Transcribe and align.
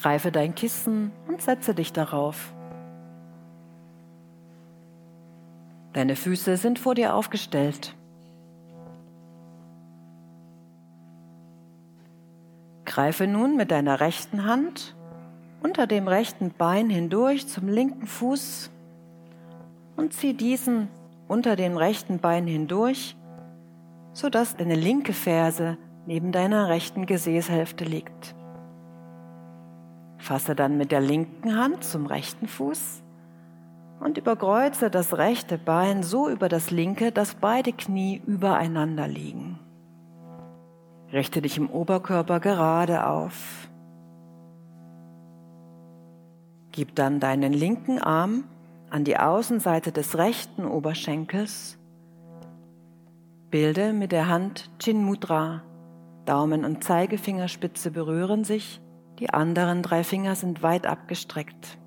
Greife 0.00 0.30
dein 0.30 0.54
Kissen 0.54 1.10
und 1.26 1.42
setze 1.42 1.74
dich 1.74 1.92
darauf. 1.92 2.52
Deine 5.92 6.14
Füße 6.14 6.56
sind 6.56 6.78
vor 6.78 6.94
dir 6.94 7.14
aufgestellt. 7.14 7.96
Greife 12.84 13.26
nun 13.26 13.56
mit 13.56 13.70
deiner 13.70 14.00
rechten 14.00 14.44
Hand 14.44 14.94
unter 15.60 15.86
dem 15.88 16.06
rechten 16.06 16.52
Bein 16.56 16.88
hindurch 16.88 17.48
zum 17.48 17.68
linken 17.68 18.06
Fuß 18.06 18.70
und 19.96 20.12
zieh 20.12 20.34
diesen 20.34 20.88
unter 21.26 21.56
dem 21.56 21.76
rechten 21.76 22.20
Bein 22.20 22.46
hindurch, 22.46 23.16
sodass 24.12 24.56
deine 24.56 24.76
linke 24.76 25.12
Ferse 25.12 25.76
neben 26.06 26.30
deiner 26.30 26.68
rechten 26.68 27.06
Gesäßhälfte 27.06 27.84
liegt. 27.84 28.36
Fasse 30.28 30.54
dann 30.54 30.76
mit 30.76 30.92
der 30.92 31.00
linken 31.00 31.56
Hand 31.56 31.82
zum 31.82 32.04
rechten 32.04 32.48
Fuß 32.48 33.02
und 33.98 34.18
überkreuze 34.18 34.90
das 34.90 35.16
rechte 35.16 35.56
Bein 35.56 36.02
so 36.02 36.28
über 36.28 36.50
das 36.50 36.70
linke, 36.70 37.12
dass 37.12 37.34
beide 37.34 37.72
Knie 37.72 38.20
übereinander 38.26 39.08
liegen. 39.08 39.58
Richte 41.14 41.40
dich 41.40 41.56
im 41.56 41.70
Oberkörper 41.70 42.40
gerade 42.40 43.06
auf. 43.06 43.70
Gib 46.72 46.94
dann 46.94 47.20
deinen 47.20 47.54
linken 47.54 47.98
Arm 47.98 48.44
an 48.90 49.04
die 49.04 49.16
Außenseite 49.16 49.92
des 49.92 50.18
rechten 50.18 50.66
Oberschenkels. 50.66 51.78
Bilde 53.50 53.94
mit 53.94 54.12
der 54.12 54.28
Hand 54.28 54.68
Chin 54.78 55.02
Mudra. 55.02 55.62
Daumen 56.26 56.66
und 56.66 56.84
Zeigefingerspitze 56.84 57.90
berühren 57.90 58.44
sich, 58.44 58.82
die 59.18 59.30
anderen 59.30 59.82
drei 59.82 60.04
Finger 60.04 60.34
sind 60.34 60.62
weit 60.62 60.86
abgestreckt. 60.86 61.78